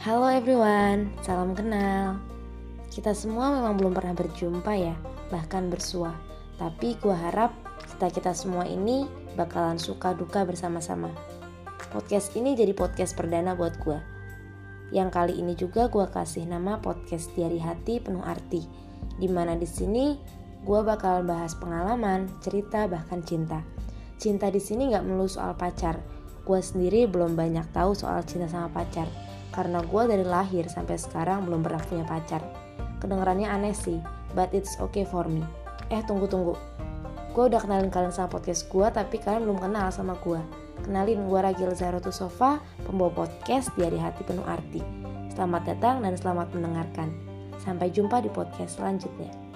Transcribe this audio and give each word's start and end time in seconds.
Halo 0.00 0.32
everyone, 0.32 1.12
salam 1.20 1.52
kenal. 1.52 2.16
Kita 2.88 3.12
semua 3.12 3.52
memang 3.52 3.76
belum 3.76 3.92
pernah 3.92 4.16
berjumpa 4.16 4.72
ya, 4.72 4.96
bahkan 5.28 5.68
bersua. 5.68 6.16
Tapi 6.56 6.96
gua 7.04 7.12
harap 7.20 7.52
kita-kita 7.84 8.32
semua 8.32 8.64
ini 8.64 9.04
bakalan 9.36 9.76
suka 9.76 10.16
duka 10.16 10.48
bersama-sama. 10.48 11.12
Podcast 11.92 12.32
ini 12.32 12.56
jadi 12.56 12.72
podcast 12.72 13.12
perdana 13.12 13.52
buat 13.52 13.76
gua. 13.84 14.00
Yang 14.88 15.08
kali 15.12 15.34
ini 15.36 15.52
juga 15.52 15.92
gua 15.92 16.08
kasih 16.08 16.48
nama 16.48 16.80
podcast 16.80 17.36
Diari 17.36 17.60
Hati 17.60 18.00
Penuh 18.00 18.24
Arti. 18.24 18.64
Di 19.20 19.28
mana 19.28 19.52
di 19.52 19.68
sini 19.68 20.16
gua 20.64 20.80
bakal 20.80 21.28
bahas 21.28 21.52
pengalaman, 21.60 22.40
cerita, 22.40 22.88
bahkan 22.88 23.20
cinta. 23.20 23.60
Cinta 24.16 24.48
di 24.48 24.64
sini 24.64 24.96
nggak 24.96 25.04
melulu 25.04 25.28
soal 25.28 25.52
pacar. 25.60 26.00
Gua 26.48 26.64
sendiri 26.64 27.04
belum 27.04 27.36
banyak 27.36 27.68
tahu 27.76 27.92
soal 27.92 28.24
cinta 28.24 28.48
sama 28.48 28.72
pacar 28.72 29.28
karena 29.50 29.82
gue 29.82 30.02
dari 30.06 30.24
lahir 30.26 30.66
sampai 30.70 30.96
sekarang 30.98 31.46
belum 31.46 31.62
pernah 31.66 31.82
punya 31.82 32.04
pacar. 32.06 32.42
Kedengarannya 33.02 33.50
aneh 33.50 33.74
sih, 33.74 33.98
but 34.34 34.50
it's 34.54 34.78
okay 34.78 35.02
for 35.02 35.26
me. 35.26 35.42
Eh 35.90 36.02
tunggu 36.06 36.30
tunggu, 36.30 36.54
gue 37.34 37.44
udah 37.50 37.58
kenalin 37.58 37.90
kalian 37.90 38.14
sama 38.14 38.30
podcast 38.30 38.70
gue 38.70 38.86
tapi 38.90 39.18
kalian 39.18 39.46
belum 39.46 39.58
kenal 39.58 39.90
sama 39.90 40.14
gue. 40.22 40.40
Kenalin 40.86 41.28
gue 41.28 41.40
Ragil 41.42 41.74
Zarotu 41.76 42.14
Sofa, 42.14 42.62
pembawa 42.86 43.12
podcast 43.26 43.68
di 43.76 43.84
Hari 43.84 43.98
Hati 44.00 44.22
Penuh 44.24 44.46
Arti. 44.46 44.80
Selamat 45.34 45.66
datang 45.66 46.00
dan 46.00 46.16
selamat 46.16 46.54
mendengarkan. 46.56 47.12
Sampai 47.60 47.92
jumpa 47.92 48.24
di 48.24 48.32
podcast 48.32 48.80
selanjutnya. 48.80 49.49